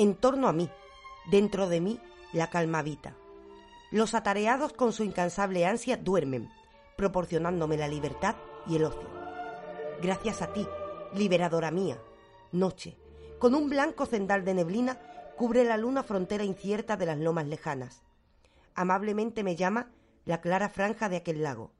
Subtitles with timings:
[0.00, 0.70] En torno a mí,
[1.30, 2.00] dentro de mí,
[2.32, 3.18] la calma habita.
[3.90, 6.48] Los atareados con su incansable ansia duermen,
[6.96, 8.34] proporcionándome la libertad
[8.66, 9.06] y el ocio.
[10.00, 10.66] Gracias a ti,
[11.12, 12.00] liberadora mía,
[12.50, 12.96] noche,
[13.38, 14.98] con un blanco cendal de neblina,
[15.36, 18.02] cubre la luna frontera incierta de las lomas lejanas.
[18.74, 19.90] Amablemente me llama
[20.24, 21.72] la clara franja de aquel lago.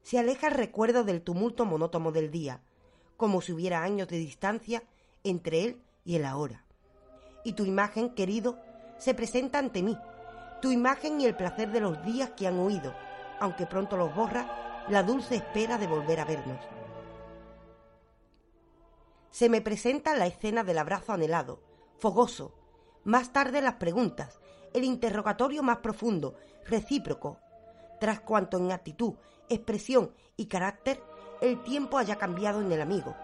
[0.00, 2.62] Se aleja el recuerdo del tumulto monótono del día,
[3.18, 4.84] como si hubiera años de distancia
[5.22, 6.64] entre él y el ahora.
[7.44, 8.58] Y tu imagen, querido,
[8.98, 9.98] se presenta ante mí,
[10.60, 12.94] tu imagen y el placer de los días que han huido,
[13.40, 16.64] aunque pronto los borra la dulce espera de volver a vernos.
[19.30, 21.60] Se me presenta la escena del abrazo anhelado,
[21.98, 22.54] fogoso,
[23.04, 24.40] más tarde las preguntas,
[24.72, 26.36] el interrogatorio más profundo,
[26.66, 27.38] recíproco,
[27.98, 29.14] tras cuanto en actitud,
[29.48, 31.02] expresión y carácter
[31.40, 33.16] el tiempo haya cambiado en el amigo,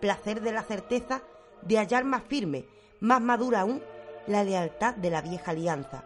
[0.00, 1.22] placer de la certeza
[1.62, 2.66] de hallar más firme,
[3.04, 3.82] más madura aún,
[4.26, 6.04] la lealtad de la vieja alianza,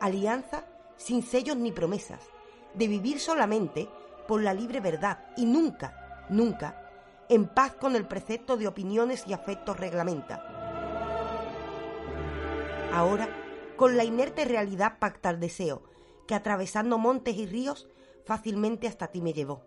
[0.00, 0.64] alianza
[0.96, 2.30] sin sellos ni promesas,
[2.72, 3.90] de vivir solamente
[4.26, 6.90] por la libre verdad y nunca, nunca,
[7.28, 10.42] en paz con el precepto de opiniones y afectos reglamenta.
[12.90, 13.28] Ahora,
[13.76, 15.82] con la inerte realidad pacta el deseo,
[16.26, 17.86] que atravesando montes y ríos
[18.24, 19.60] fácilmente hasta ti me llevó.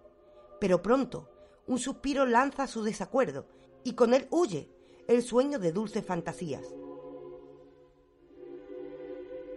[0.59, 1.29] Pero pronto,
[1.67, 3.45] un suspiro lanza su desacuerdo,
[3.83, 4.72] y con él huye
[5.07, 6.65] el sueño de dulces fantasías.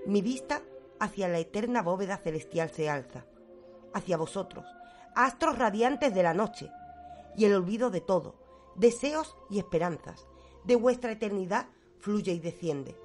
[0.04, 0.62] Mi vista
[0.98, 3.26] hacia la eterna bóveda celestial se alza,
[3.92, 4.64] hacia vosotros,
[5.14, 6.70] astros radiantes de la noche,
[7.36, 8.34] y el olvido de todo,
[8.74, 10.26] deseos y esperanzas,
[10.64, 12.96] de vuestra eternidad fluye y desciende.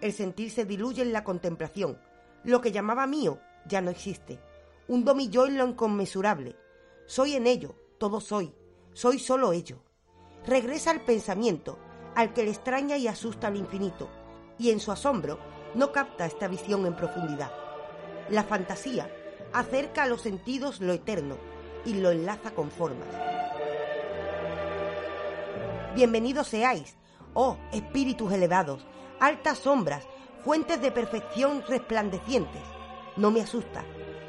[0.00, 1.98] El sentir se diluye en la contemplación,
[2.44, 4.40] lo que llamaba mío ya no existe,
[4.88, 6.56] un yo en lo inconmensurable,
[7.06, 8.52] soy en ello, todo soy,
[8.94, 9.78] soy solo ello.
[10.46, 11.78] Regresa el pensamiento,
[12.14, 14.08] al que le extraña y asusta al infinito,
[14.58, 15.38] y en su asombro
[15.74, 17.52] no capta esta visión en profundidad.
[18.28, 19.10] La fantasía
[19.52, 21.36] acerca a los sentidos lo eterno
[21.84, 23.08] y lo enlaza con formas.
[25.94, 26.96] Bienvenidos seáis,
[27.34, 28.86] oh espíritus elevados,
[29.20, 30.06] altas sombras,
[30.44, 32.62] fuentes de perfección resplandecientes.
[33.16, 33.84] No me asusta.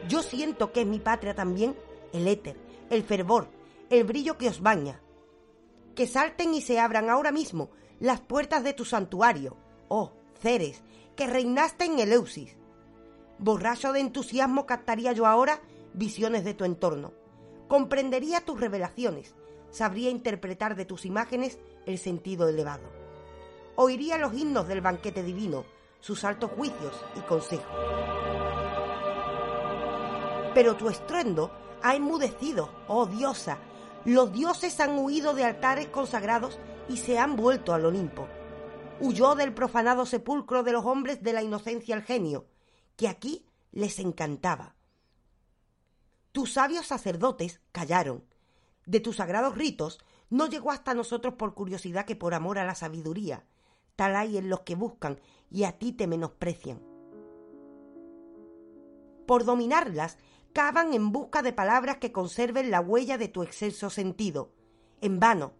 [0.08, 1.76] Yo siento que es mi patria también
[2.12, 2.58] el éter,
[2.90, 3.48] el fervor,
[3.94, 5.02] el brillo que os baña,
[5.96, 9.56] que salten y se abran ahora mismo las puertas de tu santuario,
[9.88, 10.82] oh Ceres,
[11.16, 12.58] que reinaste en Eleusis.
[13.38, 15.62] Borracho de entusiasmo captaría yo ahora
[15.94, 17.14] visiones de tu entorno.
[17.68, 19.36] Comprendería tus revelaciones,
[19.70, 22.90] sabría interpretar de tus imágenes el sentido elevado.
[23.76, 25.66] Oiría los himnos del banquete divino,
[26.00, 27.66] sus altos juicios y consejos.
[30.56, 33.60] Pero tu estruendo ha enmudecido, oh diosa,
[34.06, 36.60] los dioses han huido de altares consagrados
[36.90, 38.28] y se han vuelto al Olimpo.
[39.00, 42.46] Huyó del profanado sepulcro de los hombres de la inocencia el genio,
[42.98, 44.76] que aquí les encantaba.
[46.32, 48.26] Tus sabios sacerdotes callaron.
[48.86, 50.00] De tus sagrados ritos
[50.30, 53.46] no llegó hasta nosotros por curiosidad que por amor a la sabiduría.
[53.96, 55.20] Tal hay en los que buscan
[55.50, 56.82] y a ti te menosprecian.
[59.28, 60.18] Por dominarlas
[60.54, 64.54] cavan en busca de palabras que conserven la huella de tu excelso sentido.
[65.02, 65.54] En vano,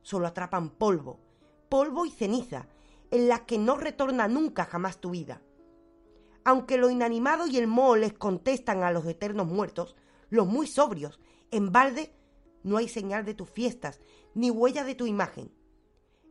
[0.00, 1.20] solo atrapan polvo,
[1.68, 2.66] polvo y ceniza,
[3.10, 5.42] en las que no retorna nunca jamás tu vida.
[6.44, 9.96] Aunque lo inanimado y el moho les contestan a los eternos muertos,
[10.30, 11.20] los muy sobrios,
[11.50, 12.14] en balde
[12.62, 14.00] no hay señal de tus fiestas,
[14.34, 15.52] ni huella de tu imagen.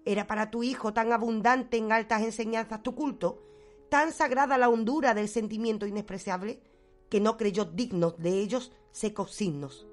[0.06, 3.44] Era para tu hijo tan abundante en altas enseñanzas tu culto,
[3.89, 6.61] tan sagrada la hondura del sentimiento inexpresable,
[7.09, 9.88] que no creyó dignos de ellos secos signos.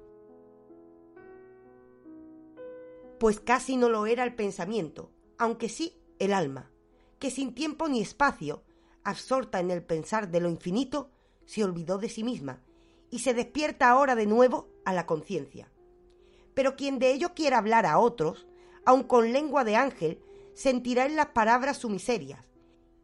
[3.19, 6.71] Pues casi no lo era el pensamiento, aunque sí el alma,
[7.19, 8.63] que sin tiempo ni espacio,
[9.03, 11.11] absorta en el pensar de lo infinito,
[11.45, 12.61] se olvidó de sí misma
[13.09, 15.71] y se despierta ahora de nuevo a la conciencia.
[16.53, 18.47] Pero quien de ello quiera hablar a otros,
[18.85, 20.21] aun con lengua de ángel,
[20.53, 22.45] sentirá en las palabras su miseria,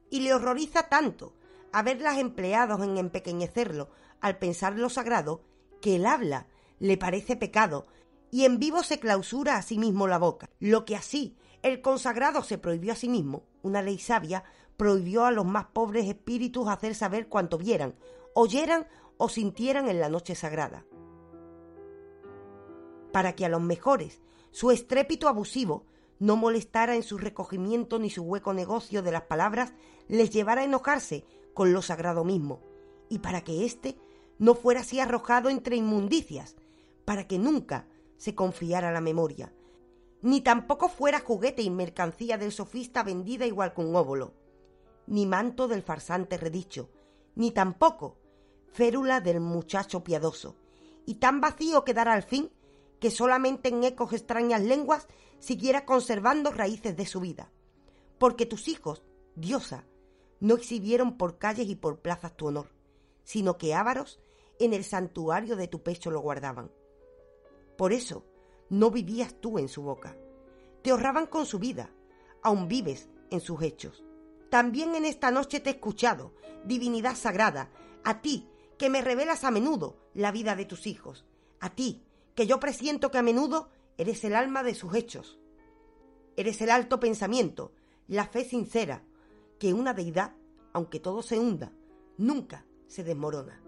[0.09, 1.33] y le horroriza tanto
[1.73, 3.89] haberlas empleado en empequeñecerlo
[4.19, 5.41] al pensar lo sagrado,
[5.81, 6.47] que el habla
[6.79, 7.85] le parece pecado
[8.31, 10.49] y en vivo se clausura a sí mismo la boca.
[10.59, 14.43] Lo que así el consagrado se prohibió a sí mismo, una ley sabia
[14.77, 17.95] prohibió a los más pobres espíritus hacer saber cuanto vieran,
[18.33, 18.87] oyeran
[19.17, 20.85] o sintieran en la noche sagrada.
[23.11, 25.85] Para que a los mejores su estrépito abusivo
[26.17, 29.73] no molestara en su recogimiento ni su hueco negocio de las palabras
[30.07, 32.61] les llevara a enojarse con lo sagrado mismo,
[33.09, 33.97] y para que éste
[34.39, 36.55] no fuera así arrojado entre inmundicias,
[37.05, 37.87] para que nunca
[38.17, 39.53] se confiara la memoria,
[40.21, 44.33] ni tampoco fuera juguete y mercancía del sofista vendida igual que un óvulo,
[45.07, 46.89] ni manto del farsante redicho,
[47.35, 48.17] ni tampoco
[48.71, 50.55] férula del muchacho piadoso,
[51.05, 52.51] y tan vacío quedará al fin
[52.99, 55.07] que solamente en ecos extrañas lenguas
[55.39, 57.51] siguiera conservando raíces de su vida.
[58.19, 59.03] Porque tus hijos,
[59.35, 59.85] diosa,
[60.41, 62.67] no exhibieron por calles y por plazas tu honor,
[63.23, 64.19] sino que ávaros
[64.59, 66.71] en el santuario de tu pecho lo guardaban.
[67.77, 68.25] Por eso
[68.69, 70.17] no vivías tú en su boca.
[70.81, 71.91] Te honraban con su vida,
[72.41, 74.03] aún vives en sus hechos.
[74.49, 76.33] También en esta noche te he escuchado,
[76.65, 77.69] divinidad sagrada,
[78.03, 81.25] a ti que me revelas a menudo la vida de tus hijos,
[81.59, 82.03] a ti
[82.35, 85.39] que yo presiento que a menudo eres el alma de sus hechos.
[86.35, 87.73] Eres el alto pensamiento,
[88.07, 89.03] la fe sincera,
[89.61, 90.33] que una deidad,
[90.73, 91.71] aunque todo se hunda,
[92.17, 93.61] nunca se desmorona.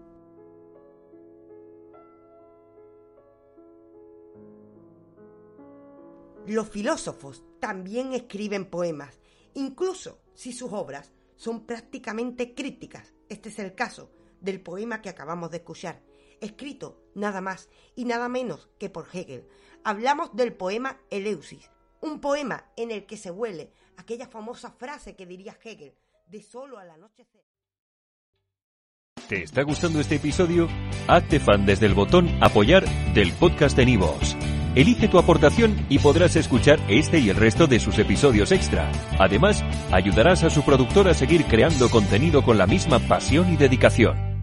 [6.48, 9.20] Los filósofos también escriben poemas,
[9.54, 13.14] incluso si sus obras son prácticamente críticas.
[13.28, 14.10] Este es el caso
[14.40, 16.02] del poema que acabamos de escuchar,
[16.40, 19.46] escrito nada más y nada menos que por Hegel.
[19.84, 21.70] Hablamos del poema Eleusis,
[22.00, 25.94] un poema en el que se huele aquella famosa frase que diría Hegel,
[26.26, 27.44] de solo al anochecer.
[29.28, 30.68] ¿Te está gustando este episodio?
[31.08, 34.36] Hazte fan desde el botón apoyar del podcast de Nivos.
[34.74, 38.90] Elige tu aportación y podrás escuchar este y el resto de sus episodios extra.
[39.18, 39.62] Además,
[39.92, 44.33] ayudarás a su productor a seguir creando contenido con la misma pasión y dedicación.